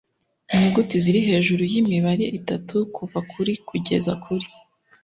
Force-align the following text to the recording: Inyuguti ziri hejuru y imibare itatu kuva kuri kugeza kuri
Inyuguti 0.53 0.95
ziri 1.03 1.19
hejuru 1.27 1.61
y 1.71 1.75
imibare 1.81 2.25
itatu 2.39 2.75
kuva 2.95 3.19
kuri 3.31 3.51
kugeza 3.67 4.11
kuri 4.23 4.47